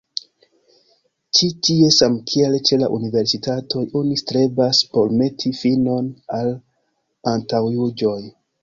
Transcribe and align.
Ĉi 1.39 1.49
tie, 1.67 1.89
samkiel 1.97 2.57
ĉe 2.69 2.79
la 2.85 2.89
universitatoj, 2.97 3.85
oni 4.03 4.19
strebas 4.25 4.83
por 4.97 5.15
meti 5.23 5.57
finon 5.63 6.13
al 6.41 6.55
antaŭjuĝoj". 7.37 8.21